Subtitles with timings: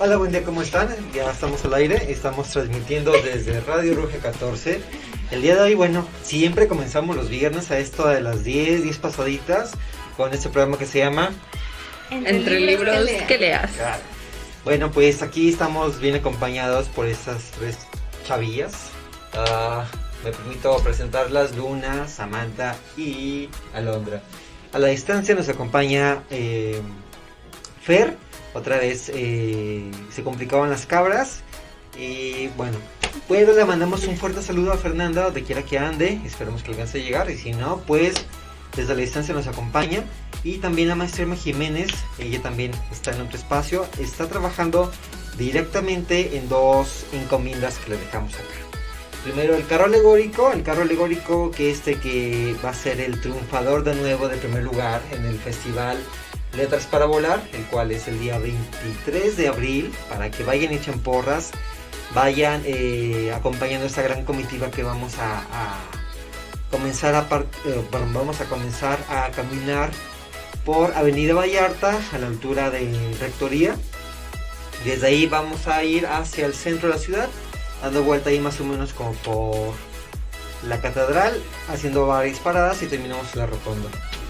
[0.00, 0.94] Hola, buen día, ¿cómo están?
[1.12, 4.80] Ya estamos al aire, estamos transmitiendo desde Radio Ruge 14.
[5.32, 8.98] El día de hoy, bueno, siempre comenzamos los viernes a esto de las 10, 10
[8.98, 9.72] pasaditas
[10.16, 11.32] con este programa que se llama
[12.12, 13.72] Entre, libros, que leas.
[14.62, 17.76] Bueno, pues aquí estamos bien acompañados por estas tres
[18.24, 18.90] chavillas.
[19.34, 19.84] Ah,
[20.24, 24.22] me permito presentarlas, Luna, Samantha y Alondra.
[24.72, 26.80] A la distancia nos acompaña eh,
[28.52, 31.40] Otra vez eh, se complicaban las cabras.
[31.98, 32.76] Y bueno,
[33.26, 36.20] pues le mandamos un fuerte saludo a Fernanda, donde quiera que ande.
[36.24, 37.30] Esperemos que alcance a llegar.
[37.30, 38.14] Y si no, pues
[38.76, 40.04] desde la distancia nos acompaña.
[40.44, 43.86] Y también la maestra Jiménez, ella también está en otro espacio.
[43.98, 44.92] Está trabajando
[45.38, 48.44] directamente en dos encomiendas que le dejamos acá.
[49.24, 53.82] Primero el carro alegórico, el carro alegórico que este que va a ser el triunfador
[53.82, 55.98] de nuevo de primer lugar en el festival
[56.56, 60.98] Letras para Volar, el cual es el día 23 de abril, para que vayan echen
[61.00, 61.50] porras,
[62.14, 65.42] vayan eh, acompañando esta gran comitiva que vamos a,
[66.70, 67.26] comenzar a
[67.66, 69.90] eh, vamos a comenzar a caminar
[70.64, 73.76] por Avenida Vallarta a la altura de Rectoría.
[74.84, 77.28] Desde ahí vamos a ir hacia el centro de la ciudad,
[77.82, 79.74] dando vuelta ahí más o menos como por
[80.66, 83.88] la catedral, haciendo varias paradas y terminamos la rotonda.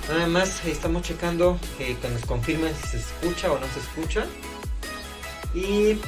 [0.09, 4.25] Nada más estamos checando que nos confirmen si se escucha o no se escucha.
[5.55, 5.99] Y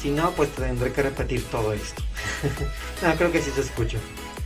[0.00, 2.02] si no, pues tendré que repetir todo esto.
[3.02, 3.98] no, creo que sí se escucha.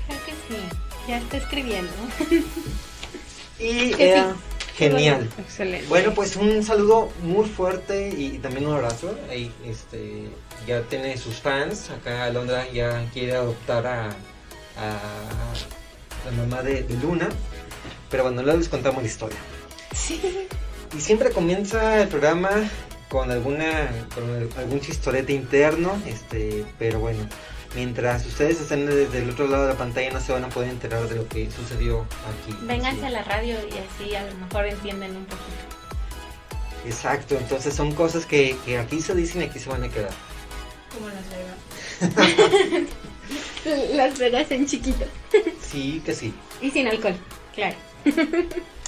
[0.07, 0.61] Creo que sí.
[1.09, 1.93] Ya está escribiendo.
[3.61, 4.35] y era
[4.77, 5.29] genial.
[5.39, 5.87] Excelente.
[5.89, 9.15] Bueno, pues un saludo muy fuerte y, también un abrazo.
[9.31, 10.29] Ahí, este,
[10.67, 11.91] ya tiene sus fans.
[11.91, 14.09] Acá Alondra ya quiere adoptar a,
[16.25, 17.29] la mamá de Luna.
[18.11, 19.39] Pero bueno, luego les contamos la historia.
[19.94, 20.21] Sí.
[20.97, 22.50] Y siempre comienza el programa
[23.09, 24.25] con alguna con
[24.59, 27.28] algún chistorete interno, este, pero bueno,
[27.75, 30.71] mientras ustedes estén desde el otro lado de la pantalla no se van a poder
[30.71, 32.56] enterar de lo que sucedió aquí.
[32.62, 35.77] Vénganse a la radio y así a lo mejor entienden un poquito.
[36.84, 40.12] Exacto, entonces son cosas que, que aquí se dicen y aquí se van a quedar.
[40.93, 42.88] Como Las Vegas.
[43.94, 45.05] las Vegas en chiquito.
[45.61, 46.33] Sí, que sí.
[46.61, 47.17] Y sin alcohol,
[47.55, 47.77] claro.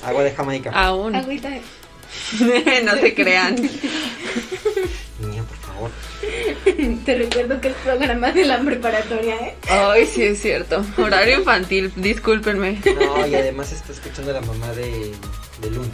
[0.02, 0.70] Agua de Jamaica.
[0.70, 1.14] Aún.
[1.14, 1.50] Agüita
[2.84, 3.56] no te crean.
[5.20, 5.90] Niña, por favor.
[7.04, 9.56] Te recuerdo que el programa de la preparatoria, ¿eh?
[9.68, 10.84] Ay, sí, es cierto.
[10.96, 12.80] Horario infantil, discúlpenme.
[12.98, 15.12] No, y además está escuchando la mamá de,
[15.60, 15.88] de Luna.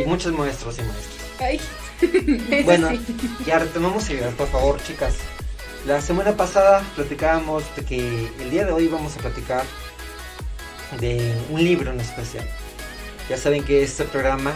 [0.00, 1.40] Y muchos maestros y maestros.
[1.40, 1.60] Ay.
[2.64, 2.90] Bueno,
[3.46, 5.14] ya retomamos ideas, por favor, chicas.
[5.86, 9.64] La semana pasada platicábamos de que el día de hoy vamos a platicar
[11.00, 12.46] de un libro en especial.
[13.28, 14.54] Ya saben que este programa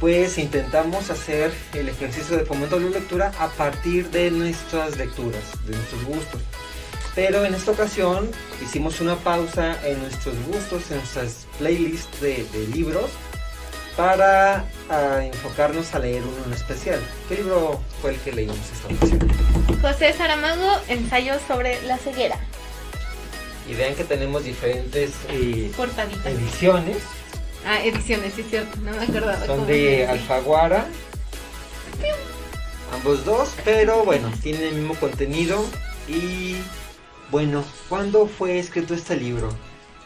[0.00, 5.42] pues intentamos hacer el ejercicio de fomento de la lectura a partir de nuestras lecturas,
[5.66, 6.40] de nuestros gustos.
[7.14, 8.30] Pero en esta ocasión
[8.62, 13.10] hicimos una pausa en nuestros gustos, en nuestras playlists de, libros,
[13.96, 17.00] para ah, enfocarnos a leer uno en especial.
[17.28, 19.28] ¿Qué libro fue el que leímos esta ocasión?
[19.82, 22.38] José Saramago, Ensayo sobre la ceguera.
[23.68, 25.70] Y vean que tenemos diferentes eh,
[26.24, 26.96] ediciones.
[27.66, 29.44] Ah, ediciones, sí, cierto, no me acordaba.
[29.44, 30.86] Son de Alfaguara.
[32.94, 35.62] Ambos dos, pero bueno, tienen el mismo contenido.
[36.08, 36.56] Y
[37.30, 39.50] bueno, ¿cuándo fue escrito este libro?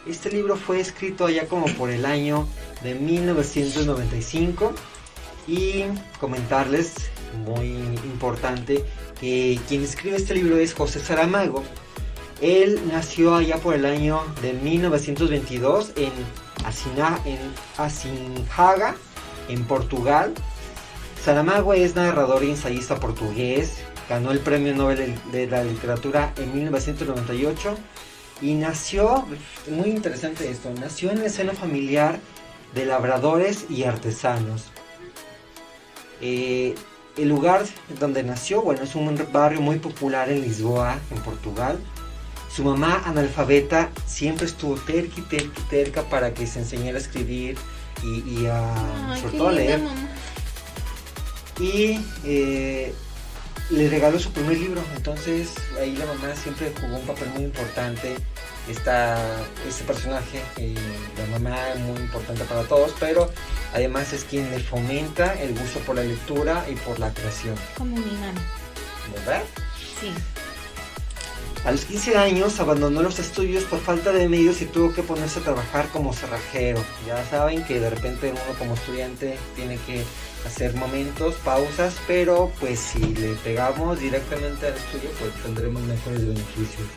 [0.07, 2.49] Este libro fue escrito allá como por el año
[2.83, 4.73] de 1995.
[5.47, 5.85] Y
[6.19, 6.95] comentarles,
[7.45, 7.69] muy
[8.05, 8.85] importante,
[9.21, 11.63] que quien escribe este libro es José Saramago.
[12.43, 16.11] Él nació allá por el año de 1922 en,
[16.65, 17.39] Asina, en
[17.79, 18.97] Asinjaga,
[19.49, 20.35] en Portugal.
[21.25, 23.85] Saramago es narrador y ensayista portugués.
[24.09, 27.77] Ganó el Premio Nobel de la Literatura en 1998
[28.41, 29.25] y nació,
[29.69, 32.19] muy interesante esto, nació en la escena familiar
[32.75, 34.65] de labradores y artesanos.
[36.21, 36.75] Eh,
[37.17, 37.63] el lugar
[38.01, 41.79] donde nació, bueno, es un barrio muy popular en Lisboa, en Portugal.
[42.55, 47.57] Su mamá, analfabeta, siempre estuvo terca y terca para que se enseñara a escribir
[48.03, 49.81] y, a, sobre todo a leer.
[51.59, 52.93] Y eh,
[53.71, 55.51] le regaló su primer libro, entonces
[55.81, 58.17] ahí la mamá siempre jugó un papel muy importante.
[58.69, 59.19] Está
[59.67, 60.75] este personaje, eh,
[61.17, 63.31] la mamá muy importante para todos, pero
[63.73, 67.57] además es quien le fomenta el gusto por la lectura y por la creación.
[67.77, 68.41] Como mi mamá.
[69.15, 69.43] ¿Verdad?
[70.01, 70.13] Sí.
[71.65, 75.39] A los 15 años abandonó los estudios por falta de medios y tuvo que ponerse
[75.39, 76.83] a trabajar como cerrajero.
[77.07, 80.03] Ya saben que de repente uno como estudiante tiene que
[80.45, 86.89] hacer momentos, pausas, pero pues si le pegamos directamente al estudio, pues tendremos mejores beneficios.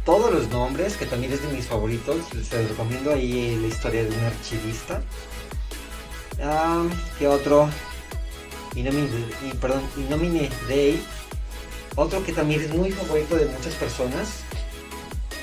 [0.05, 4.09] todos los nombres, que también es de mis favoritos, les recomiendo ahí la historia de
[4.09, 5.01] un archivista.
[6.41, 6.83] Ah,
[7.19, 7.69] ¿Qué otro?
[8.75, 9.09] Innomine,
[9.45, 11.01] y- perdón, Innomine Dei.
[11.95, 14.29] Otro que también es muy favorito de muchas personas.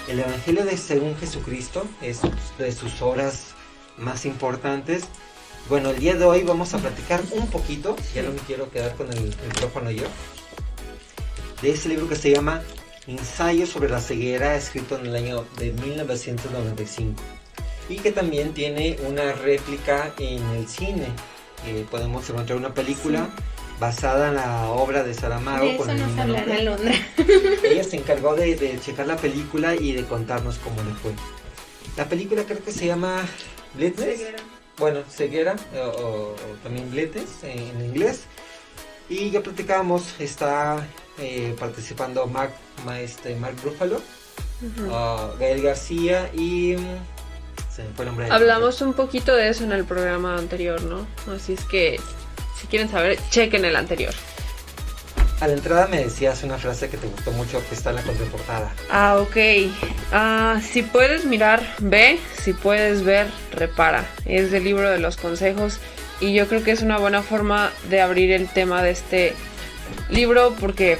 [0.06, 2.21] El Evangelio de según Jesucristo es
[2.59, 3.55] de sus obras
[3.97, 5.05] más importantes.
[5.71, 8.95] Bueno, el día de hoy vamos a platicar un poquito, ya no me quiero quedar
[8.97, 10.05] con el micrófono yo,
[11.62, 12.62] de ese libro que se llama
[13.06, 17.23] Ensayo sobre la ceguera, escrito en el año de 1995
[17.89, 21.06] y que también tiene una réplica en el cine.
[21.67, 23.31] Eh, podemos encontrar una película
[23.81, 26.62] basada en la obra de Saramago De con eso el nos hablará nombre.
[26.65, 26.94] Londra.
[27.65, 31.12] Ella se encargó de, de checar la película y de contarnos cómo le fue.
[31.97, 33.23] La película creo que se llama
[33.75, 34.00] Blitz.
[34.79, 38.23] Bueno, ceguera o, o- o también Bletes en inglés.
[39.09, 40.85] Y ya platicábamos, está
[41.19, 42.53] eh, participando Mark,
[42.85, 44.91] ma- este, Mark Ruffalo, Ujú.
[44.93, 46.75] ah, Gael García y...
[46.77, 48.29] mm, Se me fue el nombre.
[48.31, 51.06] Hablamos un poquito de eso en el programa anterior, ¿no?
[51.32, 52.00] Así es que
[52.65, 54.15] si quieren saber, chequen el anterior.
[55.41, 58.03] A la entrada me decías una frase que te gustó mucho que está en la
[58.03, 58.73] contraportada.
[58.91, 59.37] Ah, ok.
[60.13, 62.19] Ah, si puedes mirar, ve.
[62.43, 64.06] Si puedes ver, repara.
[64.25, 65.79] Es del libro de los consejos.
[66.21, 69.35] Y yo creo que es una buena forma de abrir el tema de este
[70.09, 70.97] libro porque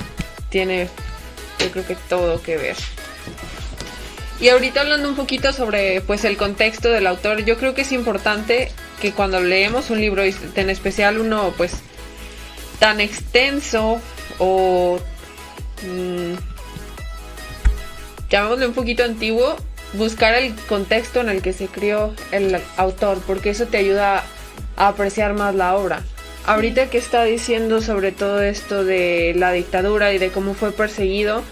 [0.51, 0.91] tiene,
[1.61, 2.77] yo creo que todo que ver.
[4.45, 7.93] Y ahorita hablando un poquito sobre pues el contexto del autor, yo creo que es
[7.93, 8.71] importante
[9.01, 11.73] que cuando leemos un libro, en especial uno pues
[12.79, 14.03] tan extenso
[14.39, 14.99] o
[15.83, 16.35] mm,
[18.29, 19.57] llamémosle un poquito antiguo,
[19.95, 24.25] buscar el contexto en el que se crió el autor, porque eso te ayuda
[24.77, 26.03] a apreciar más la obra.
[26.45, 31.43] Ahorita que está diciendo sobre todo esto de la dictadura y de cómo fue perseguido,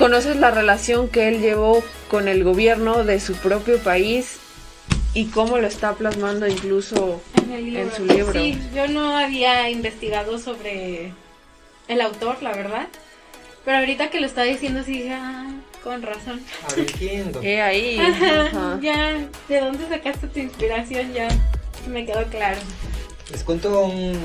[0.00, 4.38] conoces la relación que él llevó con el gobierno de su propio país
[5.12, 8.32] y cómo lo está plasmando incluso En, el En su libro.
[8.32, 11.12] Sí, yo no había investigado sobre
[11.86, 12.88] el autor, la verdad.
[13.66, 15.52] Pero ahorita que lo estaba diciendo, sí dije, ah,
[15.84, 16.40] con razón.
[16.74, 17.40] Entiendo.
[17.42, 17.98] he ahí.
[18.00, 18.78] Ajá, ajá.
[18.80, 21.12] ya, ¿de dónde sacaste tu inspiración?
[21.12, 21.28] Ya
[21.86, 22.58] me quedó claro.
[23.30, 24.18] Les cuento un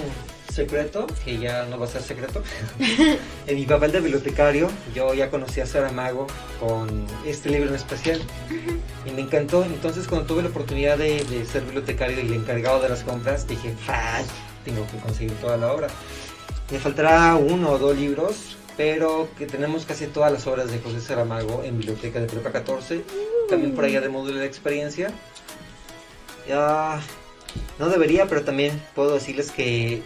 [0.56, 2.42] secreto, que ya no va a ser secreto.
[3.48, 6.28] en mi papel de bibliotecario, yo ya conocí a Saramago
[6.60, 8.22] con este libro en especial.
[9.06, 9.66] Y me encantó.
[9.66, 13.76] Entonces, cuando tuve la oportunidad de, ser bibliotecario y el encargado de las compras, dije,
[13.88, 14.26] ¡ay!
[14.64, 15.88] Tengo que conseguir toda la obra.
[16.72, 21.02] Me faltará uno o dos libros, pero que tenemos casi todas las obras de José
[21.02, 23.04] Saramago en Biblioteca de Prepa 14.
[23.50, 25.12] También por allá de módulo de experiencia.
[26.48, 27.02] Ya
[27.78, 30.02] no debería, pero también puedo decirles que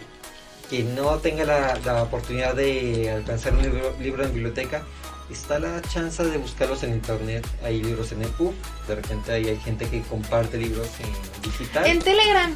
[0.70, 3.62] quien no tenga la, oportunidad de alcanzar un
[3.98, 4.84] libro, en biblioteca,
[5.28, 7.44] está la chance de buscarlos en internet.
[7.64, 8.54] Hay libros en EPUB,
[8.86, 11.86] de repente ahí hay gente que comparte libros en digital.
[11.86, 12.54] En Telegram.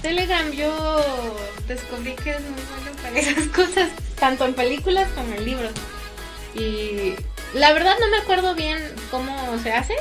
[0.00, 1.04] Telegram yo
[1.68, 5.72] descubrí que es muy bueno para esas cosas, tanto en películas como en libros.
[6.54, 7.14] Y
[7.52, 8.78] la verdad no me acuerdo bien
[9.10, 9.94] cómo se hace,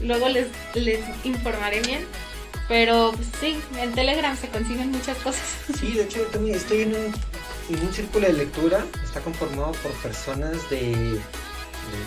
[0.00, 2.06] luego les, les informaré bien.
[2.70, 5.42] Pero pues, sí, en Telegram se consiguen muchas cosas.
[5.80, 7.12] Sí, de hecho yo también estoy en un,
[7.74, 11.18] en un círculo de lectura, está conformado por personas de, de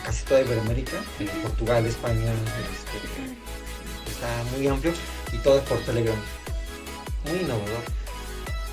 [0.05, 4.93] casi toda Iberoamérica, de Portugal, España, este, está muy amplio
[5.34, 6.15] y todo es por Telegram.
[7.29, 7.84] Muy innovador.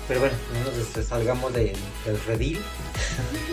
[0.07, 2.59] Pero bueno, no nos des- salgamos de- del redil.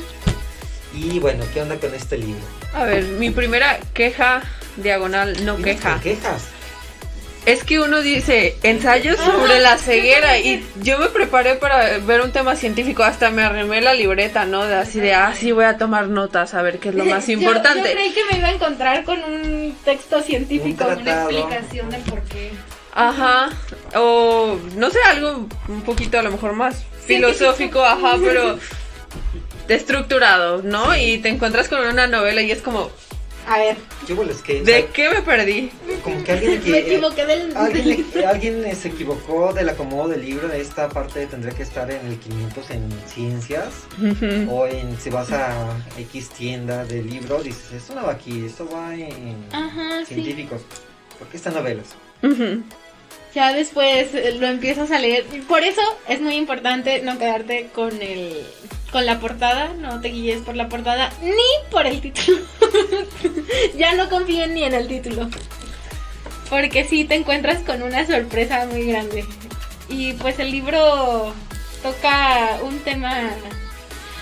[0.95, 2.41] y bueno, ¿qué onda con este libro?
[2.73, 4.43] A ver, mi primera queja
[4.77, 5.99] diagonal, no queja.
[6.01, 6.43] ¿Qué quejas?
[7.49, 12.31] Es que uno dice ensayos sobre la ceguera y yo me preparé para ver un
[12.31, 14.67] tema científico, hasta me arremé la libreta, ¿no?
[14.67, 17.27] De así de, ah, sí, voy a tomar notas a ver qué es lo más
[17.31, 17.89] importante.
[17.89, 22.03] Yo, creí que me iba a encontrar con un texto científico, Un una explicación del
[22.03, 22.51] por qué.
[22.93, 23.49] Ajá,
[23.95, 28.59] o no sé, algo un poquito a lo mejor más filosófico, ajá, pero
[29.69, 30.95] estructurado, ¿no?
[30.95, 32.91] Y te encuentras con una novela y es como,
[33.49, 33.77] A ver,
[34.07, 34.25] ¿Qué hubo?
[34.25, 35.71] Es que, ¿de qué me perdí?
[36.05, 37.57] como que alguien aquí- me equivoqué del...
[37.57, 40.53] Alguien, le- alguien eh, se equivocó del acomodo del libro.
[40.53, 43.69] Esta parte tendría que estar en el 500 en ciencias.
[44.51, 48.69] O en si vas a X tienda de libros, dices, esto no va aquí, esto
[48.73, 50.15] va en Ajá, sí.
[50.15, 50.61] científicos.
[51.19, 51.87] ¿Por qué estas novelas?
[53.35, 55.25] Ya después eh, lo empiezas a leer.
[55.47, 58.45] Por eso es muy importante no quedarte con el
[58.91, 62.39] con la portada, no te guíes por la portada ni por el título.
[63.77, 65.29] ya no confíen ni en el título.
[66.49, 69.27] Porque sí te encuentras con una sorpresa muy grande.
[69.91, 71.35] Y pues el libro
[71.83, 73.31] toca un tema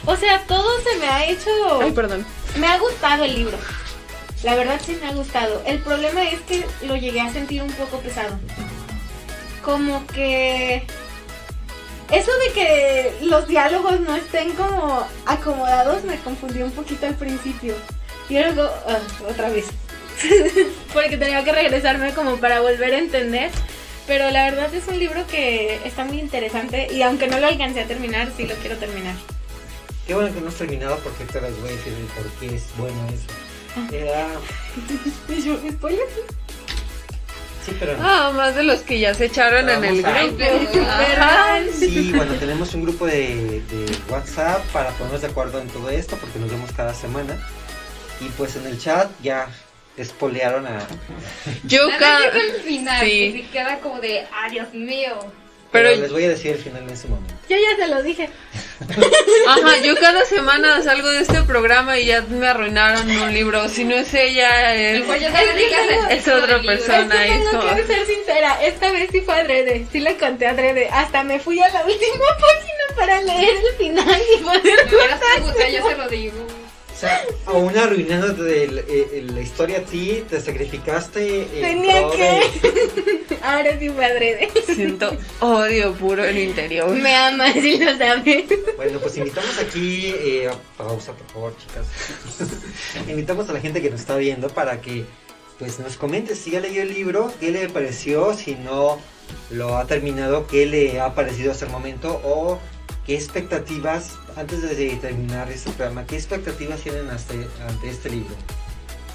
[0.06, 1.50] o sea, todo se me ha hecho
[1.82, 2.24] Ay, perdón.
[2.56, 3.58] me ha gustado el libro.
[4.44, 5.62] La verdad sí me ha gustado.
[5.66, 8.38] El problema es que lo llegué a sentir un poco pesado.
[9.66, 10.86] Como que...
[12.12, 17.74] Eso de que los diálogos no estén como acomodados me confundió un poquito al principio.
[18.28, 19.66] Y luego, ah, otra vez.
[20.94, 23.50] Porque tenía que regresarme como para volver a entender.
[24.06, 27.80] Pero la verdad es un libro que está muy interesante y aunque no lo alcancé
[27.80, 29.16] a terminar, sí lo quiero terminar.
[30.06, 32.62] Qué bueno que no has terminado porque te las voy a decir por qué es
[32.78, 33.92] bueno eso.
[33.92, 34.28] Era...
[35.36, 36.06] ¿Y yo, spoiler?
[37.66, 38.08] Sí, pero no.
[38.08, 40.44] Ah, más de los que ya se echaron en el a- grupo.
[41.78, 46.16] Sí, bueno, tenemos un grupo de, de WhatsApp para ponernos de acuerdo en todo esto
[46.16, 47.36] porque nos vemos cada semana.
[48.20, 49.48] Y pues en el chat ya
[49.96, 50.78] espolearon a...
[51.64, 52.30] Yo Nada
[52.64, 53.32] final, Sí.
[53.32, 55.16] que se queda como de, ah, Dios mío.
[55.76, 57.34] Pero, Pero- les voy a decir el final en ese momento.
[57.48, 58.28] Yo ya se lo dije.
[59.48, 63.68] Ajá, yo cada semana salgo de este programa y ya me arruinaron un libro.
[63.68, 67.24] Si no es ella, es, ya te dedicas al es otra persona.
[67.24, 70.46] es que es tengo que ser sincera, esta vez sí fue adrede, sí le conté
[70.46, 75.68] adrede, hasta me fui a la última página para leer el final y poder preguntado,
[75.70, 76.46] yo se lo digo.
[76.94, 78.78] O sea, aún arruinándote el-
[79.12, 81.42] el- la historia a ti, te sacrificaste.
[81.42, 82.22] en Tenía que.
[82.62, 84.50] de- Ahora sí fue adrede.
[84.74, 86.88] Siento odio puro en el interior.
[86.90, 88.44] Me amas y lo sabes.
[88.76, 91.86] Bueno, pues invitamos aquí, eh, pausa por favor, chicas.
[93.08, 95.04] invitamos a la gente que nos está viendo para que
[95.58, 98.98] pues nos comente si ya leyó el libro, qué le pareció, si no
[99.50, 102.58] lo ha terminado, qué le ha parecido hasta el momento o
[103.06, 107.34] qué expectativas, antes de terminar este programa, qué expectativas tienen hasta-
[107.68, 108.34] ante este libro.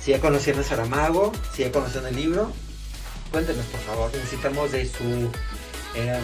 [0.02, 2.52] Si ya conocieron a Saramago, si ya conocieron el libro,
[3.32, 5.32] cuéntenos por favor, necesitamos de su
[5.96, 6.22] em,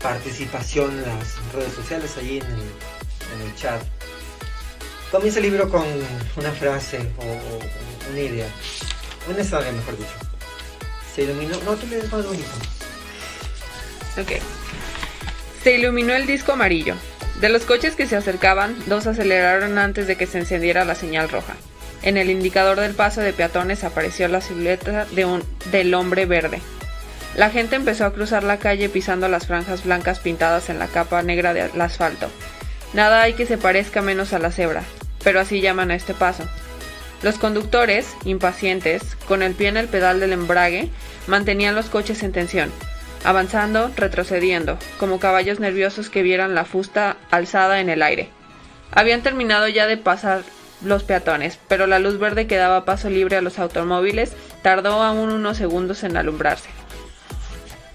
[0.00, 3.82] participación en las redes sociales, ahí en el, chat.
[5.10, 5.84] Comienza el libro con
[6.36, 8.48] una frase o, una idea,
[9.28, 10.14] una historia mejor dicho.
[11.14, 12.48] Se iluminó, no, tú lees más bonito.
[14.20, 14.40] Ok.
[15.62, 16.94] Se iluminó el disco amarillo.
[17.40, 21.28] De los coches que se acercaban, dos aceleraron antes de que se encendiera la señal
[21.28, 21.56] roja.
[22.02, 26.60] En el indicador del paso de peatones apareció la silueta de un, del hombre verde.
[27.34, 31.22] La gente empezó a cruzar la calle pisando las franjas blancas pintadas en la capa
[31.22, 32.28] negra del asfalto.
[32.94, 34.82] Nada hay que se parezca menos a la cebra,
[35.22, 36.44] pero así llaman a este paso.
[37.22, 40.88] Los conductores, impacientes, con el pie en el pedal del embrague,
[41.26, 42.72] mantenían los coches en tensión,
[43.24, 48.30] avanzando, retrocediendo, como caballos nerviosos que vieran la fusta alzada en el aire.
[48.92, 50.42] Habían terminado ya de pasar
[50.82, 54.32] los peatones, pero la luz verde que daba paso libre a los automóviles
[54.62, 56.68] tardó aún unos segundos en alumbrarse.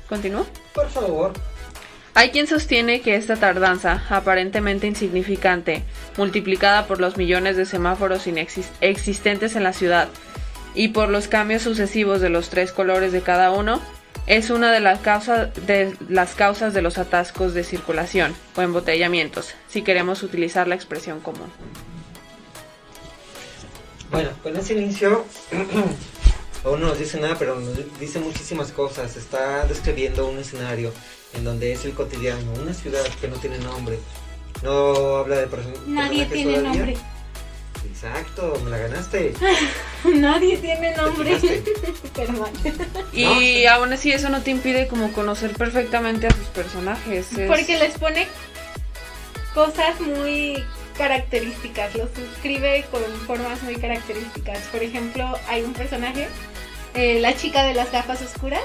[0.10, 0.46] ¿Continúo?
[0.74, 1.34] Por favor.
[2.16, 5.84] Hay quien sostiene que esta tardanza, aparentemente insignificante,
[6.16, 8.28] multiplicada por los millones de semáforos
[8.82, 10.10] existentes en la ciudad
[10.76, 13.82] y por los cambios sucesivos de los tres colores de cada uno,
[14.28, 19.56] es una de las, causas de las causas de los atascos de circulación o embotellamientos,
[19.68, 21.52] si queremos utilizar la expresión común.
[24.14, 25.26] Bueno, con ese inicio
[26.64, 29.18] aún no nos dice nada, pero nos dice muchísimas cosas.
[29.18, 30.94] Está describiendo un escenario
[31.34, 34.00] en donde es el cotidiano, una ciudad que no tiene nombre.
[34.62, 36.70] No habla de person- Nadie tiene todavía.
[36.72, 36.98] nombre.
[37.92, 39.34] Exacto, me la ganaste.
[40.16, 41.38] Nadie tiene nombre.
[41.38, 41.74] fijaste.
[42.16, 42.52] Pero mal.
[43.12, 47.34] Y aún así eso no te impide como conocer perfectamente a sus personajes.
[47.34, 48.28] es- Porque les pone
[49.54, 50.64] cosas muy
[50.98, 54.60] características, los escribe con formas muy características.
[54.72, 56.28] Por ejemplo, hay un personaje,
[56.94, 58.64] eh, la chica de las gafas oscuras,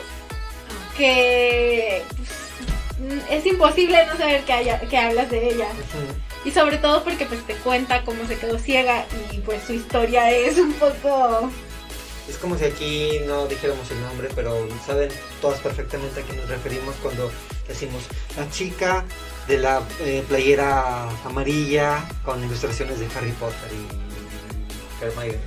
[0.96, 2.30] que pues,
[2.98, 5.68] mm, es imposible no saber que, haya, que hablas de ella.
[6.44, 10.30] Y sobre todo porque pues te cuenta cómo se quedó ciega y pues su historia
[10.30, 11.50] es un poco...
[12.28, 15.08] Es como si aquí no dijéramos el nombre, pero saben
[15.40, 17.30] todas perfectamente a qué nos referimos cuando
[17.68, 18.02] decimos
[18.36, 19.04] la chica
[19.46, 25.38] de la eh, playera amarilla con ilustraciones de Harry Potter y Hermione.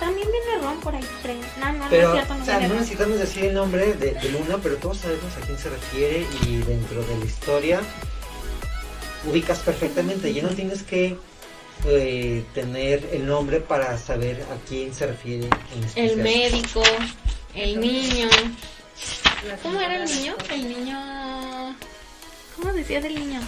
[0.00, 1.36] También viene Ron por ahí, creo.
[1.60, 4.12] No, no, no Pero, es cierto, no o sea, no necesitamos decir el nombre de,
[4.14, 7.80] de Luna, pero todos sabemos a quién se refiere y dentro de la historia
[9.26, 10.32] ubicas perfectamente.
[10.32, 11.16] Ya no tienes que
[11.86, 16.10] eh, tener el nombre para saber a quién se refiere en especial.
[16.10, 16.82] El médico,
[17.54, 18.28] el niño.
[19.62, 20.34] ¿Cómo era el niño?
[20.50, 21.76] El niño.
[22.56, 23.40] ¿Cómo decías del niño?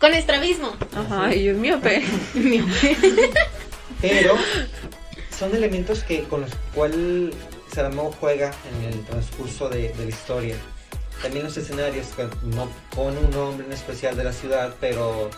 [0.00, 0.76] Con estrabismo.
[0.94, 2.02] Ajá, y es miope.
[4.00, 4.34] Pero
[5.36, 7.34] son elementos que con los cuales
[7.72, 10.56] Saramago juega en el transcurso de, de la historia.
[11.22, 15.30] También los escenarios, que no pone un nombre en especial de la ciudad, pero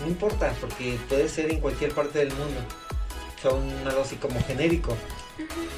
[0.00, 2.60] no importa, porque puede ser en cualquier parte del mundo.
[3.40, 4.96] Son algo así como genérico.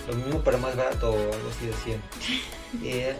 [0.09, 2.03] Lo mismo pero más barato o algo así decían.
[2.85, 3.17] Eh,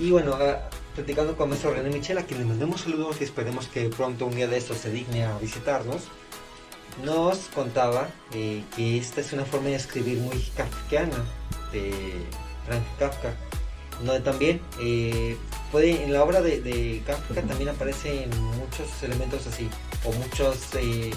[0.00, 3.68] y bueno, ah, platicando con nuestro René Michel, a quien le mandamos saludos y esperemos
[3.68, 6.02] que pronto un día de estos se digne a visitarnos,
[7.04, 11.24] nos contaba eh, que esta es una forma de escribir muy kafkiana
[11.72, 11.92] de
[12.66, 13.34] Frank Kafka,
[14.04, 15.36] donde también eh,
[15.70, 19.68] puede, en la obra de, de Kafka también aparecen muchos elementos así,
[20.04, 21.10] o muchos eh,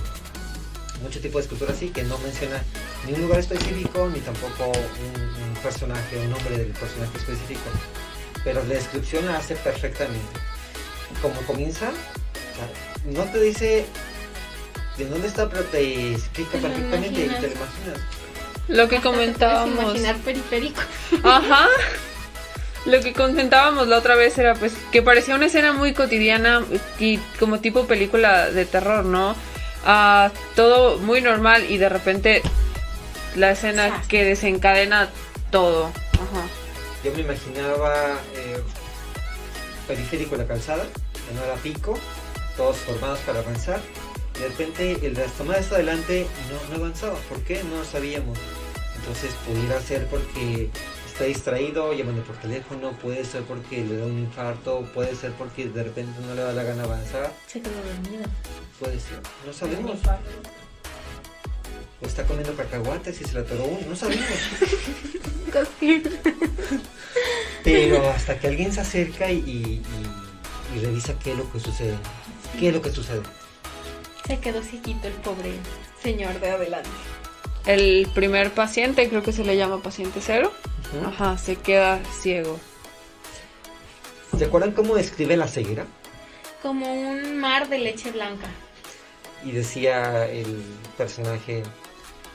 [1.02, 2.62] mucho tipo de escultura así que no menciona
[3.06, 7.62] ni un lugar específico ni tampoco un, un personaje un nombre del personaje específico
[8.44, 10.40] pero la descripción la hace perfectamente
[11.22, 13.86] como comienza o sea, no te dice
[14.98, 18.00] de dónde está pero te explica perfectamente y te lo imaginas.
[18.68, 19.84] Lo que Hasta te comentábamos.
[19.84, 20.82] imaginar periférico.
[21.24, 21.68] Ajá.
[22.86, 26.64] Lo que comentábamos la otra vez era pues que parecía una escena muy cotidiana
[27.00, 29.36] y como tipo película de terror, ¿no?
[29.86, 32.42] Ah, todo muy normal y de repente
[33.36, 35.10] la escena que desencadena
[35.52, 35.92] todo.
[36.14, 36.48] Ajá.
[37.04, 38.62] yo me imaginaba eh,
[39.88, 40.86] periférico la calzada
[41.30, 41.98] en hora pico
[42.56, 43.82] todos formados para avanzar
[44.36, 47.64] y de repente el de las tomadas adelante no, no avanzaba ¿por qué?
[47.64, 48.38] no lo sabíamos
[48.96, 50.70] entonces pudiera ser porque
[51.24, 55.68] está distraído llamando por teléfono puede ser porque le da un infarto puede ser porque
[55.70, 58.24] de repente no le da la gana avanzar Se quedó dormido.
[58.80, 60.00] puede ser no sabemos
[62.02, 64.26] o está comiendo cacahuates y se le atoró uno no sabemos
[67.64, 71.60] Pero hasta que alguien se acerca y, y- y- y revisa qué es lo que
[71.60, 71.96] sucede.
[72.60, 73.22] ¿Qué es lo que sucede?
[74.28, 75.54] Se quedó cieguito el pobre
[76.02, 76.90] señor de adelante.
[77.66, 80.52] El primer paciente, creo que se le llama paciente cero.
[81.06, 82.60] Ajá, se queda ciego.
[84.38, 85.86] ¿Se acuerdan cómo describe la ceguera?
[86.62, 88.48] Como un mar de leche blanca.
[89.46, 90.64] Y decía el
[90.98, 91.64] personaje,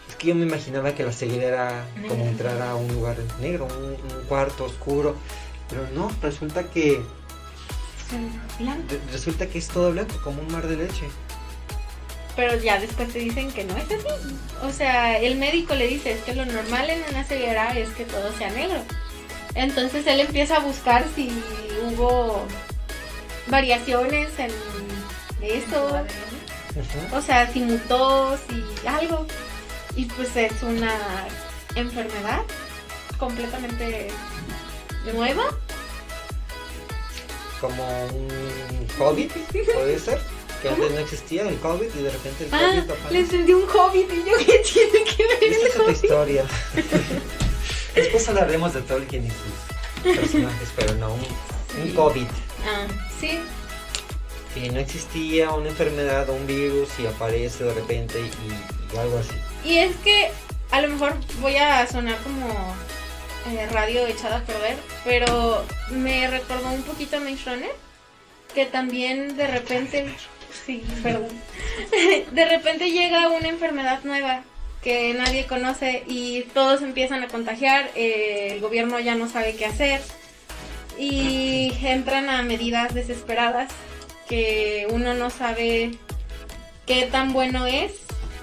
[0.08, 3.66] es que yo me imaginaba que la ceguera era como entrar a un lugar negro,
[3.66, 3.84] un,
[4.16, 5.16] un cuarto oscuro.
[5.68, 7.02] Pero no, resulta que
[8.58, 8.82] Blanco.
[8.90, 11.06] re- resulta que es todo blanco, como un mar de leche.
[12.38, 14.36] Pero ya después te dicen que no es así.
[14.62, 18.04] O sea, el médico le dice es que lo normal en una ceguera es que
[18.04, 18.80] todo sea negro.
[19.56, 21.32] Entonces él empieza a buscar si
[21.82, 22.46] hubo
[23.48, 24.52] variaciones en.
[26.76, 27.16] Ujú.
[27.16, 29.26] O sea, si mutó, si algo.
[29.96, 30.94] Y pues es una
[31.74, 32.42] enfermedad
[33.18, 34.10] completamente
[35.12, 35.42] nueva.
[37.60, 39.28] Como un COVID,
[39.74, 40.37] puede ser.
[40.62, 43.12] Que antes no existía el COVID y de repente el Ah, COVID aparece.
[43.12, 46.44] le encendió un hobbit y yo qué tiene que ver Esta es otra historia.
[47.94, 51.14] Después hablaremos de Tolkien y sus personajes, pero no.
[51.14, 52.26] Un COVID.
[52.66, 52.86] Ah,
[53.20, 53.38] sí.
[54.54, 59.18] Que no existía una enfermedad o un virus y aparece de repente y, y algo
[59.18, 59.34] así.
[59.64, 60.30] Y es que
[60.70, 62.48] a lo mejor voy a sonar como
[63.50, 67.70] eh, radio echada a perder, pero me recordó un poquito a Maze Runner,
[68.54, 70.14] que también de repente,
[70.66, 71.28] sí, perdón,
[72.32, 74.42] de repente llega una enfermedad nueva
[74.82, 79.66] que nadie conoce y todos empiezan a contagiar, eh, el gobierno ya no sabe qué
[79.66, 80.00] hacer
[80.98, 83.70] y entran a medidas desesperadas
[84.28, 85.92] que uno no sabe
[86.86, 87.92] qué tan bueno es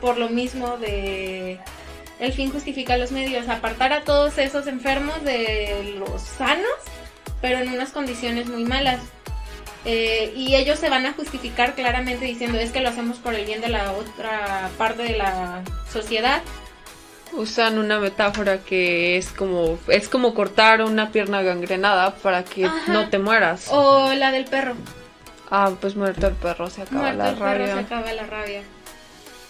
[0.02, 1.60] por lo mismo de
[2.20, 6.70] el fin justifica los medios, apartar a todos esos enfermos de los sanos,
[7.42, 9.02] pero en unas condiciones muy malas.
[9.86, 13.46] Eh, y ellos se van a justificar claramente diciendo es que lo hacemos por el
[13.46, 16.42] bien de la otra parte de la sociedad.
[17.34, 22.92] Usan una metáfora que es como es como cortar una pierna gangrenada para que Ajá.
[22.92, 23.68] no te mueras.
[23.72, 24.76] O la del perro.
[25.52, 27.80] Ah, pues muerto el perro, se acaba Muerto la el perro, se rabia.
[27.86, 28.64] acaba la rabia.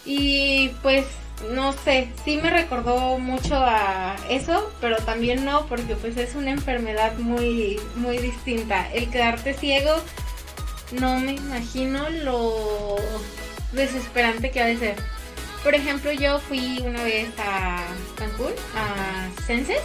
[0.04, 1.06] Y pues
[1.52, 6.50] no sé, sí me recordó mucho a eso, pero también no, porque pues es una
[6.50, 8.90] enfermedad muy, muy distinta.
[8.92, 9.92] El quedarte ciego,
[10.92, 12.96] no me imagino lo
[13.72, 14.96] desesperante que ha de ser.
[15.62, 17.82] Por ejemplo, yo fui una vez a
[18.16, 19.82] Cancún, a Senses.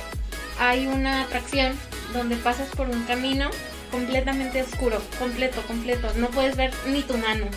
[0.60, 1.76] Hay una atracción
[2.14, 3.50] donde pasas por un camino
[3.90, 6.12] completamente oscuro, completo, completo.
[6.18, 7.48] No puedes ver ni tu mano.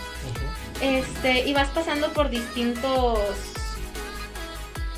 [0.81, 3.19] Este, y vas pasando por distintos.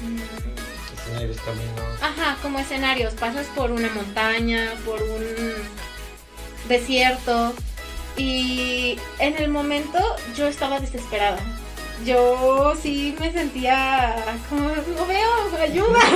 [0.01, 2.03] mm, Escenarios, caminos.
[2.03, 3.15] Ajá, como escenarios.
[3.15, 5.25] Pasas por una montaña, por un
[6.69, 7.55] desierto.
[8.17, 9.99] Y en el momento
[10.37, 11.39] yo estaba desesperada.
[12.05, 14.17] Yo sí me sentía
[14.49, 16.01] como, no veo, ayuda.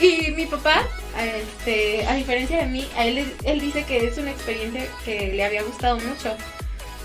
[0.00, 0.86] Y mi papá,
[1.20, 5.44] este, a diferencia de mí, a él, él dice que es una experiencia que le
[5.44, 6.36] había gustado mucho.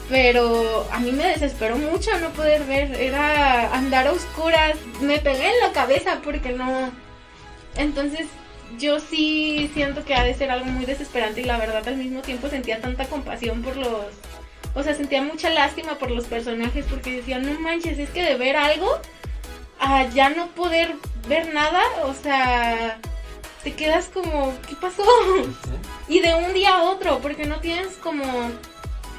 [0.09, 2.93] Pero a mí me desesperó mucho no poder ver.
[2.93, 4.77] Era andar a oscuras.
[5.01, 6.91] Me pegué en la cabeza porque no.
[7.77, 8.27] Entonces
[8.77, 12.21] yo sí siento que ha de ser algo muy desesperante y la verdad al mismo
[12.21, 14.05] tiempo sentía tanta compasión por los...
[14.75, 18.35] O sea, sentía mucha lástima por los personajes porque decía, no manches, es que de
[18.35, 18.99] ver algo
[19.79, 20.95] a ya no poder
[21.27, 22.97] ver nada, o sea,
[23.63, 25.03] te quedas como, ¿qué pasó?
[26.07, 28.23] Y de un día a otro, porque no tienes como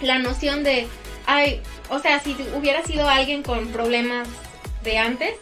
[0.02, 0.86] la noción de,
[1.26, 4.28] ay, o sea, si hubiera sido alguien con problemas
[4.82, 5.34] de antes,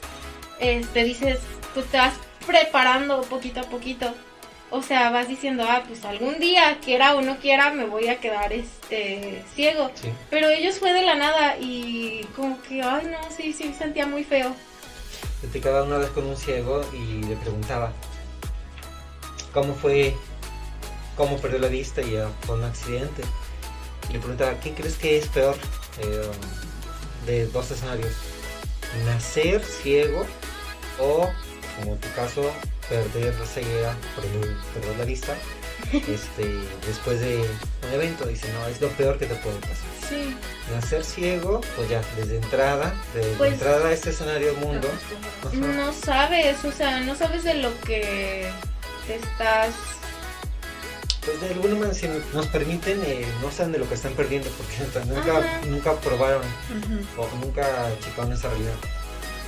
[0.60, 1.40] este, dices,
[1.74, 2.14] pues te vas
[2.46, 4.14] preparando poquito a poquito.
[4.70, 8.20] O sea, vas diciendo, ah, pues algún día, quiera o no quiera, me voy a
[8.20, 9.90] quedar este ciego.
[9.94, 10.10] Sí.
[10.30, 14.24] Pero ellos fue de la nada y como que, ay, no, sí, sí, sentía muy
[14.24, 14.54] feo.
[15.42, 17.92] Platicaba una vez con un ciego y le preguntaba
[19.52, 20.14] cómo fue,
[21.16, 23.22] cómo perdió la vista y fue un accidente.
[24.08, 25.56] Y le preguntaba, ¿qué crees que es peor
[26.00, 26.30] eh,
[27.26, 28.14] de dos escenarios?
[29.04, 30.24] ¿Nacer ciego
[30.98, 31.30] o,
[31.78, 32.52] como en tu caso,
[32.88, 35.34] perder la ceguera, perder, perder la vista
[35.92, 37.44] este, después de
[37.86, 38.26] un evento?
[38.26, 39.76] Dice, no, es lo peor que te puede pasar.
[40.08, 40.36] Sí.
[40.74, 44.88] Nacer ciego, pues ya, desde entrada, de Pues- entrada a este escenario mundo.
[45.54, 48.48] No sabes, o sea, no sabes de lo que
[49.06, 49.74] te estás...
[51.24, 54.50] Pues de alguna manera si nos permiten, eh, no saben de lo que están perdiendo
[54.50, 55.60] porque nunca, Ajá.
[55.66, 56.42] nunca probaron
[57.16, 58.74] o nunca checaron esa realidad.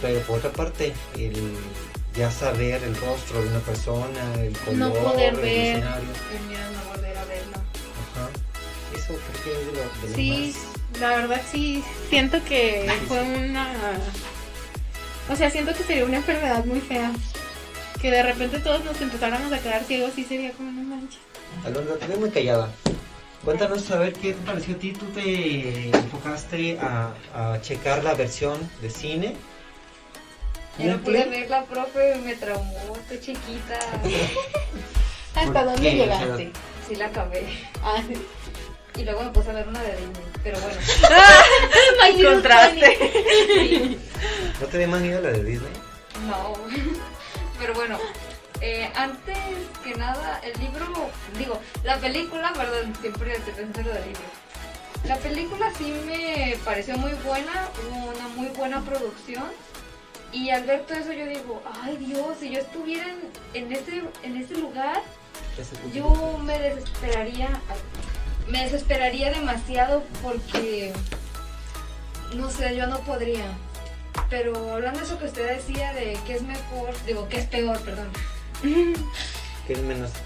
[0.00, 1.32] Pero por otra parte, el
[2.16, 5.46] ya saber el rostro de una persona, el color, No poder el ver.
[5.76, 6.08] escenario.
[6.38, 7.56] El miedo no volver a verlo.
[7.56, 8.28] Ajá.
[8.96, 10.54] Eso creo que es de lo, de lo Sí,
[10.92, 13.68] más- la verdad sí, siento que fue una...
[15.28, 17.10] O sea, siento que sería una enfermedad muy fea.
[18.00, 21.18] Que de repente todos nos empezáramos a quedar ciegos y sería como no manches.
[21.64, 22.70] Alondra, te veo muy callada.
[23.44, 24.92] Cuéntanos a ver qué te pareció a ti.
[24.92, 29.34] ¿Tú te enfocaste a, a checar la versión de cine?
[30.78, 33.78] Ya no pude verla, profe, me traumó, estoy chiquita.
[35.34, 35.96] ¿Hasta ¿Por dónde qué?
[35.96, 36.52] llegaste?
[36.88, 37.46] Sí la acabé.
[37.82, 38.14] Ah, sí.
[38.96, 40.76] Y luego me puse a ver una de Disney, pero bueno.
[42.30, 42.98] Contraste.
[43.54, 43.98] Sí,
[44.60, 45.72] ¿No te dio más miedo la de Disney?
[46.28, 46.54] no.
[47.58, 47.98] Pero bueno,
[48.60, 49.36] eh, antes
[49.82, 50.86] que nada, el libro,
[51.38, 54.22] digo, la película, perdón, siempre pensando en lo del libro.
[55.06, 59.44] La película sí me pareció muy buena, hubo una muy buena producción.
[60.34, 63.20] Y al ver todo eso yo digo, ay Dios, si yo estuviera en,
[63.54, 65.00] en ese, en ese lugar,
[65.94, 67.48] yo me desesperaría,
[68.48, 70.92] me desesperaría demasiado porque,
[72.34, 73.46] no sé, yo no podría.
[74.28, 77.78] Pero hablando de eso que usted decía de que es mejor, digo, que es peor,
[77.82, 78.08] perdón.
[78.60, 80.10] Que es menos.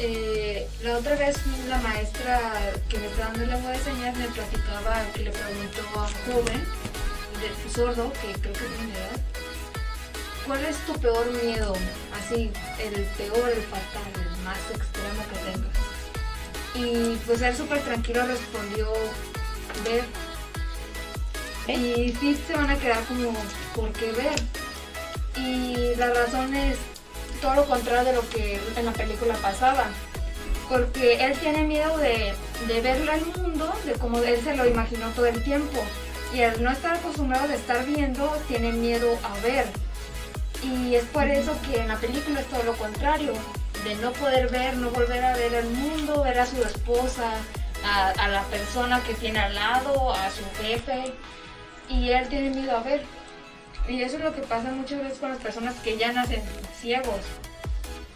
[0.00, 1.36] Eh, la otra vez
[1.68, 2.40] la maestra
[2.88, 6.66] que me está dando lengua de señas me platicaba que le preguntó a un joven
[7.74, 9.20] sordo, que creo que tiene edad,
[10.46, 11.74] ¿cuál es tu peor miedo?
[12.12, 15.94] Así, el peor, el fatal, el más extremo que tengas.
[16.74, 18.92] Y pues él súper tranquilo respondió,
[19.84, 20.04] ver.
[21.66, 23.32] Y sí se van a quedar como,
[23.74, 24.34] ¿por qué ver?
[25.36, 26.76] Y la razón es
[27.40, 29.86] todo lo contrario de lo que en la película pasaba.
[30.68, 32.34] Porque él tiene miedo de,
[32.66, 35.84] de verlo al mundo, de cómo él se lo imaginó todo el tiempo.
[36.34, 39.66] Y al no estar acostumbrado de estar viendo, tiene miedo a ver.
[40.64, 43.32] Y es por eso que en la película es todo lo contrario.
[43.84, 47.30] De no poder ver, no volver a ver el mundo, ver a su esposa,
[47.84, 51.12] a, a la persona que tiene al lado, a su jefe.
[51.88, 53.04] Y él tiene miedo a ver.
[53.86, 56.42] Y eso es lo que pasa muchas veces con las personas que ya nacen
[56.80, 57.20] ciegos.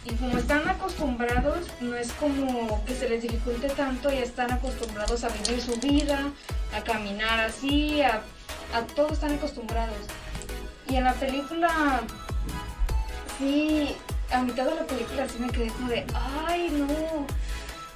[0.09, 5.23] Y como están acostumbrados, no es como que se les dificulte tanto, ya están acostumbrados
[5.23, 6.31] a vivir su vida,
[6.75, 8.21] a caminar así, a,
[8.73, 9.95] a todo están acostumbrados.
[10.89, 12.01] Y en la película,
[13.37, 13.95] sí,
[14.31, 16.87] a mitad de la película sí me quedé como de, ay no,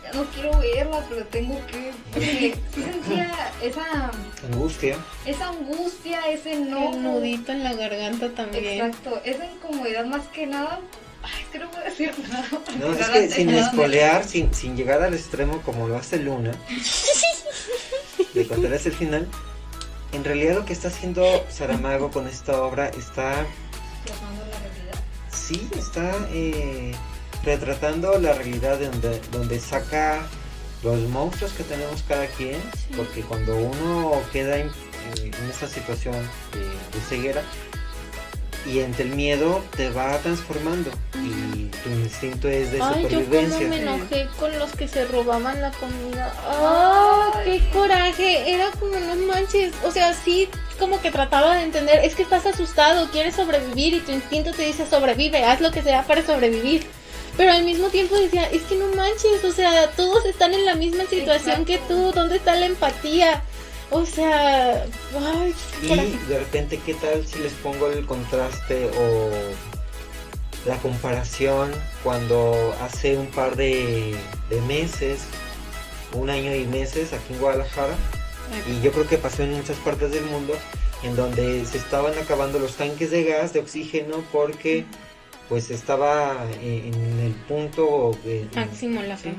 [0.04, 3.32] ya no quiero verla, pero tengo que, porque sí sentía
[3.64, 4.12] esa,
[4.52, 4.98] Angustia.
[5.26, 6.94] esa angustia, ese enojo.
[6.94, 8.86] El nudito en la garganta también.
[8.86, 10.80] Exacto, esa incomodidad más que nada.
[11.24, 12.46] Ay, es que no puedo decir nada.
[12.50, 16.52] porque No, es que sin espolear, sin, sin llegar al extremo como lo hace Luna,
[18.34, 19.28] de contarles el final,
[20.12, 23.46] en realidad lo que está haciendo Saramago con esta obra está,
[24.06, 25.04] plasmando la realidad.
[25.32, 26.94] sí, está eh,
[27.44, 30.28] retratando la realidad de donde, donde saca
[30.84, 32.62] los monstruos que tenemos cada quien,
[32.98, 36.16] porque cuando uno queda en, eh, en esta situación
[36.52, 37.42] de, de ceguera,
[38.66, 43.24] y entre el miedo te va transformando y tu instinto es de Ay, yo como
[43.24, 43.68] supervivencia.
[43.68, 46.34] me enojé con los que se robaban la comida.
[46.48, 47.42] ¡Ah!
[47.44, 48.54] ¡Qué coraje!
[48.54, 49.74] Era como, no manches.
[49.84, 50.50] O sea, sí,
[50.80, 52.04] como que trataba de entender.
[52.04, 55.82] Es que estás asustado, quieres sobrevivir y tu instinto te dice sobrevive, haz lo que
[55.82, 56.86] sea para sobrevivir.
[57.36, 60.76] Pero al mismo tiempo decía, es que no manches, o sea, todos están en la
[60.76, 63.44] misma situación que tú, ¿dónde está la empatía?
[63.94, 69.30] O sea, ay, qué Y de repente, ¿qué tal si les pongo el contraste o
[70.68, 71.72] la comparación
[72.04, 74.16] cuando hace un par de,
[74.50, 75.26] de meses,
[76.14, 77.96] un año y meses aquí en Guadalajara,
[78.68, 80.56] y yo creo que pasó en muchas partes del mundo,
[81.04, 84.86] en donde se estaban acabando los tanques de gas, de oxígeno, porque
[85.50, 89.34] pues estaba en el punto de, Máximo la Sí.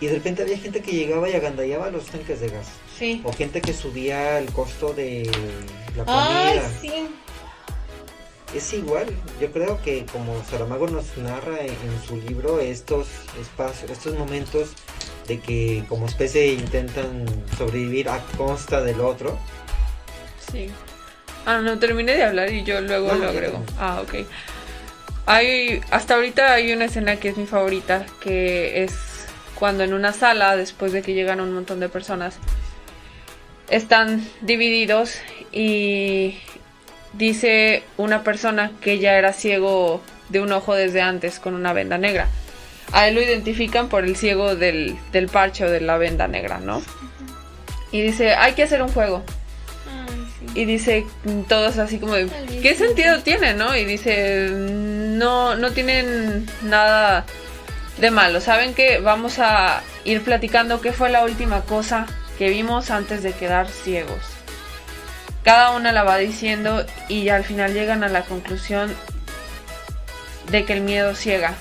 [0.00, 2.66] y de repente había gente que llegaba y agandallaba los tanques de gas
[2.98, 3.22] Sí.
[3.24, 5.30] o gente que subía el costo de
[5.96, 7.08] la comida Ay, sí.
[8.54, 9.06] es igual
[9.40, 13.06] yo creo que como Saramago nos narra en, en su libro estos
[13.40, 14.70] espacios estos momentos
[15.28, 17.24] de que como especie intentan
[17.56, 19.38] sobrevivir a costa del otro
[20.50, 20.70] Sí.
[21.44, 23.62] Ah, no, terminé de hablar y yo luego No, lo agrego.
[23.78, 24.26] Ah, ok.
[25.26, 28.94] Hay, hasta ahorita hay una escena que es mi favorita, que es
[29.54, 32.36] cuando en una sala, después de que llegan un montón de personas,
[33.70, 35.18] están divididos
[35.52, 36.38] y
[37.12, 41.98] dice una persona que ya era ciego de un ojo desde antes con una venda
[41.98, 42.28] negra.
[42.92, 46.58] A él lo identifican por el ciego del, del parche o de la venda negra,
[46.58, 46.82] ¿no?
[47.92, 49.22] Y dice, hay que hacer un juego.
[49.86, 50.60] Ay, sí.
[50.60, 51.06] Y dice
[51.48, 52.28] todos así como de.
[52.62, 53.76] ¿qué sentido tiene, no?
[53.76, 57.26] Y dice, no, no tienen nada
[57.98, 58.40] de malo.
[58.40, 62.06] ¿Saben que Vamos a ir platicando qué fue la última cosa
[62.38, 64.20] que vimos antes de quedar ciegos.
[65.44, 68.94] Cada una la va diciendo y al final llegan a la conclusión
[70.50, 71.54] de que el miedo ciega.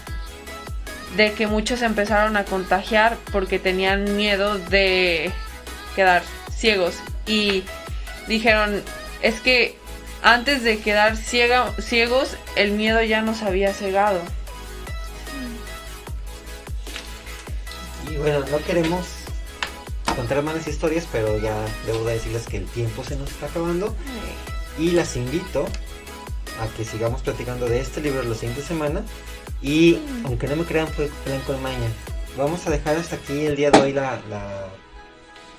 [1.15, 5.31] De que muchos empezaron a contagiar porque tenían miedo de
[5.95, 6.21] quedar
[6.55, 6.95] ciegos.
[7.25, 7.63] Y
[8.27, 8.83] dijeron,
[9.21, 9.77] es que
[10.21, 14.21] antes de quedar ciega- ciegos, el miedo ya nos había cegado.
[18.09, 19.05] y bueno no queremos
[20.17, 23.95] contar malas historias pero ya debo de decirles que el tiempo se nos está acabando.
[24.77, 25.65] Y las invito
[26.61, 29.03] a que sigamos platicando de este libro la siguiente semana.
[29.61, 31.87] Y aunque no me crean fue blanco de maña.
[32.37, 34.67] Vamos a dejar hasta aquí el día de hoy la, la-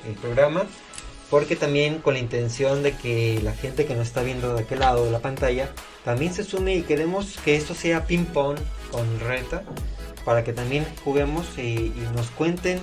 [0.07, 0.65] el programa
[1.29, 4.79] porque también con la intención de que la gente que nos está viendo de aquel
[4.79, 5.69] lado de la pantalla
[6.05, 8.57] también se sume y queremos que esto sea ping pong
[8.93, 9.63] con reta
[10.25, 12.81] para que también juguemos y, y nos cuenten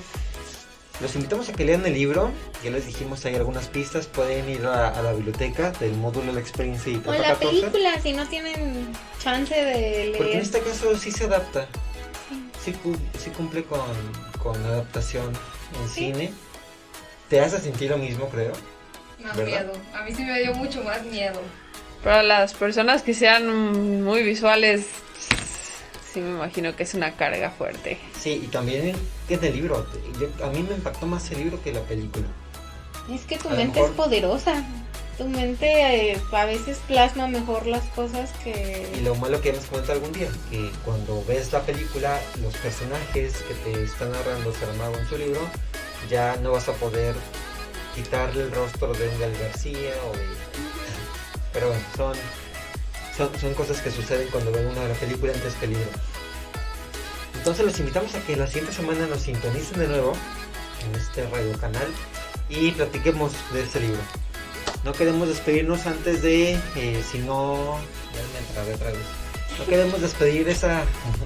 [1.02, 2.32] los invitamos a que lean el libro.
[2.64, 4.08] Ya les dijimos, hay algunas pistas.
[4.08, 7.46] Pueden ir a, a la biblioteca del módulo de la experiencia y O la 14.
[7.62, 8.88] película, si no tienen
[9.22, 10.44] chance de Porque en leer.
[10.44, 11.68] este caso sí se adapta.
[12.64, 12.74] sí,
[13.20, 13.82] sí cumple con,
[14.42, 15.26] con la adaptación
[15.82, 15.96] en Sí.
[16.14, 16.34] cine.
[17.30, 18.54] Te hace sentir lo mismo, creo.
[19.20, 19.66] Más ¿Verdad?
[19.66, 19.74] miedo.
[19.94, 21.42] A mí sí me dio mucho más miedo.
[22.04, 24.86] Para las personas que sean muy visuales,
[26.16, 28.00] sí me imagino que es una carga fuerte.
[28.20, 28.96] Sí, y también
[29.30, 29.86] es del libro.
[30.20, 32.26] Yo- a mí me impactó más el libro que la película.
[33.14, 34.64] Es que tu A mente mejor- es poderosa.
[35.18, 39.02] Tu mente eh, a veces plasma mejor las cosas Y que...
[39.04, 43.54] lo malo que hemos comentado algún día, que cuando ves la película, los personajes que
[43.72, 45.40] te están narrando Saramago en su libro,
[46.10, 47.16] ya no vas a poder
[47.96, 50.26] quitarle el rostro de un Gal García o de...
[51.54, 52.14] Pero bueno, son,
[53.18, 55.90] son, son cosas que suceden cuando ven una película antes que el libro.
[57.36, 60.14] Entonces los invitamos a que la siguiente semana nos sintonicen de nuevo
[60.84, 61.88] en este radio canal
[62.50, 64.02] y platiquemos de este libro.
[64.84, 68.98] No queremos despedirnos antes de, eh, si no, otra vez.
[69.58, 70.84] No queremos despedir esa,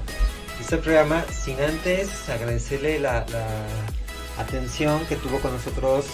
[0.61, 3.65] este programa sin antes agradecerle la, la
[4.41, 6.05] atención que tuvo con nosotros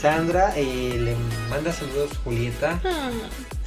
[0.00, 0.52] Sandra.
[0.56, 1.14] eh, le
[1.48, 2.80] manda saludos Julieta.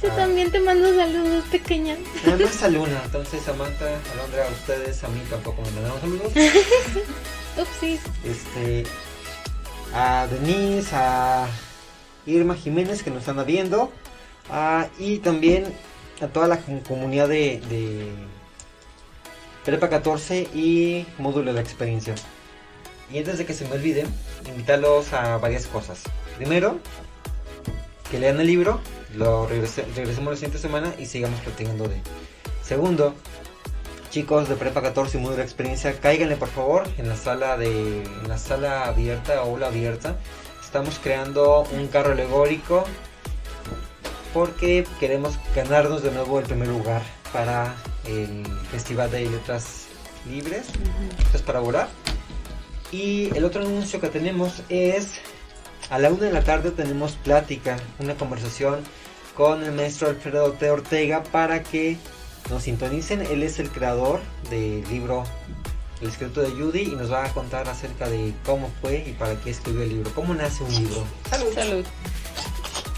[0.06, 1.96] Yo también te mando saludos pequeña.
[2.24, 3.00] Nada más a Luna.
[3.04, 6.32] Entonces Samantha, Alondra, a ustedes, a mí tampoco me mandaron saludos.
[7.58, 8.00] Upsis.
[8.24, 8.84] este
[9.94, 11.48] a Denise, a
[12.26, 13.90] Irma Jiménez que nos anda viendo
[14.50, 15.64] ah, y también
[16.20, 18.10] a toda la com- comunidad de, de
[19.64, 22.14] Prepa 14 y módulo de la experiencia.
[23.12, 24.04] Y antes de que se me olvide,
[24.46, 26.00] invitarlos a varias cosas.
[26.36, 26.78] Primero,
[28.16, 28.80] que lean el libro,
[29.14, 32.00] lo regrese- regresemos la siguiente semana y sigamos platicando de.
[32.62, 33.14] Segundo,
[34.10, 37.68] chicos de Prepa 14 y Módulo de Experiencia, cáiganle por favor en la sala de
[38.04, 40.16] en la sala abierta, aula abierta.
[40.64, 42.84] Estamos creando un carro alegórico
[44.32, 47.02] porque queremos ganarnos de nuevo el primer lugar
[47.34, 47.74] para
[48.06, 49.88] el Festival de Letras
[50.26, 50.68] Libres,
[51.18, 51.88] esto es para volar.
[52.92, 55.20] Y el otro anuncio que tenemos es
[55.90, 58.80] a la una de la tarde tenemos plática, una conversación
[59.36, 60.70] con el maestro Alfredo T.
[60.70, 61.96] Ortega para que
[62.50, 63.22] nos sintonicen.
[63.22, 64.20] Él es el creador
[64.50, 65.24] del libro
[66.00, 69.34] El escrito de Judy y nos va a contar acerca de cómo fue y para
[69.40, 71.04] qué escribió el libro, cómo nace un libro.
[71.30, 71.84] Salud.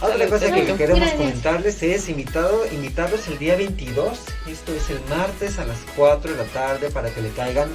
[0.01, 0.77] Otra Salud, cosa que salud.
[0.77, 1.17] queremos Gracias.
[1.19, 6.37] comentarles es invitado, invitarlos el día 22, esto es el martes a las 4 de
[6.37, 7.69] la tarde para que le caigan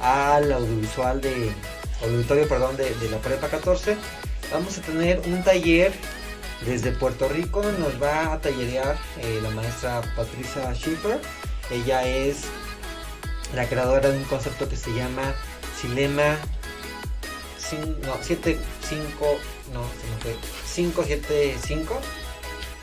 [0.00, 1.50] al audiovisual de
[2.04, 3.96] auditorio, perdón, de, de la prepa 14.
[4.52, 5.92] Vamos a tener un taller
[6.64, 11.20] desde Puerto Rico, nos va a tallerear eh, la maestra Patricia Schiffer.
[11.70, 12.44] Ella es
[13.54, 15.34] la creadora de un concepto que se llama
[15.80, 16.36] Silema
[17.60, 19.38] cin- no, 7, 5,
[19.72, 20.36] no, se me fue,
[20.74, 22.00] 575,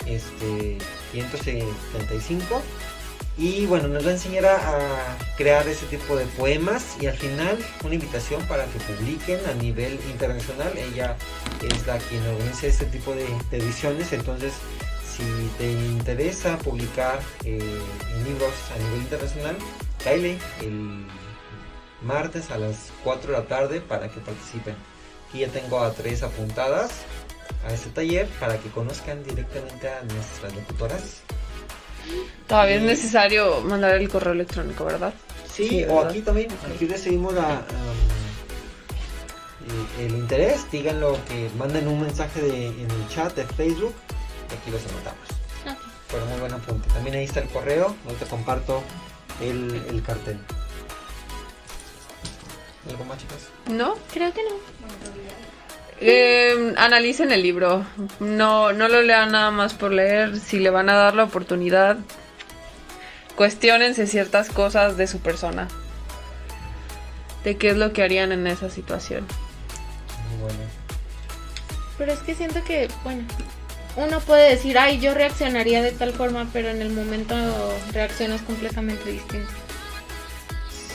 [0.05, 0.77] este,
[1.11, 2.61] 575.
[3.37, 7.57] Y bueno, nos va a enseñar a, crear ese tipo de poemas y al final
[7.83, 10.71] una invitación para que publiquen a nivel internacional.
[10.77, 11.15] Ella
[11.61, 14.53] es la quien organiza este tipo de, ediciones, entonces
[15.15, 15.23] si
[15.57, 17.59] te interesa publicar eh,
[18.25, 19.57] libros a nivel internacional,
[20.03, 21.05] cáele el
[22.01, 24.75] martes a las 4 de la tarde para que participen.
[25.29, 26.91] Aquí ya tengo a tres apuntadas
[27.65, 31.21] a este taller para que conozcan directamente a nuestras locutoras.
[32.47, 35.13] Todavía es necesario mandar el correo electrónico, ¿verdad?
[35.51, 37.63] Sí, Sí, o aquí también, aquí recibimos la, am,
[39.99, 43.93] el, el interés, díganlo que manden un mensaje de, en el chat de Facebook
[44.49, 45.27] y aquí los anotamos.
[45.69, 45.91] Ok.
[46.11, 46.89] Pero muy buen apunte.
[46.89, 48.81] También ahí está el correo, ahorita comparto
[49.41, 50.39] el, el cartel.
[52.89, 53.37] ¿Algo más chicas?
[53.69, 53.95] ¿No?
[54.11, 54.49] Creo que no.
[56.01, 57.85] Eh, analicen el libro.
[58.19, 60.39] No, no lo lean nada más por leer.
[60.39, 61.97] Si le van a dar la oportunidad,
[63.35, 65.67] cuestionense ciertas cosas de su persona.
[67.43, 69.27] De qué es lo que harían en esa situación.
[70.41, 70.59] Bueno.
[71.99, 73.23] Pero es que siento que, bueno,
[73.95, 77.35] uno puede decir, ay, yo reaccionaría de tal forma, pero en el momento
[77.93, 79.51] reaccionas completamente distinto.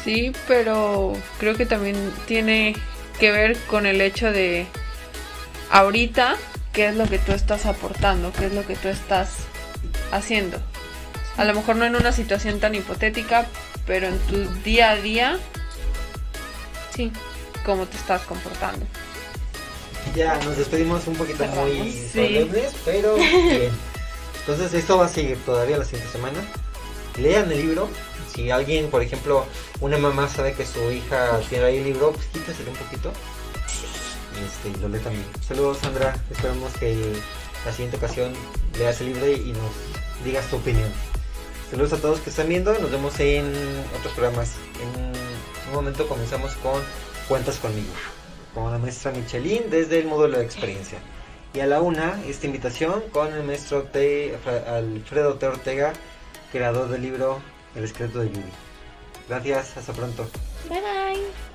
[0.03, 1.97] Sí, pero creo que también
[2.27, 2.75] tiene
[3.21, 4.67] que ver con el hecho de
[5.71, 6.37] ahorita
[6.73, 9.31] qué es lo que tú estás aportando, qué es lo que tú estás
[10.13, 10.59] haciendo.
[11.37, 13.47] A lo mejor no en una situación tan hipotética,
[13.87, 15.39] pero en tu día a día,
[16.95, 17.13] Sí.
[17.65, 18.87] cómo te estás comportando.
[20.15, 22.09] Ya nos despedimos un poquito Cerramos, muy sí.
[22.13, 23.71] solemnes, pero bien.
[24.41, 26.39] Entonces esto va a seguir todavía la siguiente semana.
[27.19, 27.89] Lean el libro.
[28.35, 29.47] Si alguien, por ejemplo,
[29.81, 33.13] una mamá sabe que su hija tiene ahí el libro, pues quítaselo un poquito.
[34.41, 35.25] Y este, y lo lee también.
[35.47, 37.15] Saludos Sandra, esperamos que
[37.65, 38.33] la siguiente ocasión
[38.79, 40.91] leas el libro y, nos digas tu opinión.
[41.71, 43.53] Saludos a todos que están viendo, nos vemos en
[43.99, 44.55] otros programas.
[44.81, 46.81] En un momento comenzamos con
[47.29, 47.93] Cuentas conmigo,
[48.55, 50.99] con la maestra Michelin desde el módulo de experiencia.
[51.55, 55.47] Y a la una, esta invitación con el maestro T, Alfredo T.
[55.47, 55.93] Ortega,
[56.53, 57.41] creador del libro
[57.75, 58.53] El esqueleto de Yuri.
[59.29, 60.29] Gracias, hasta pronto.
[60.69, 61.46] Bye bye.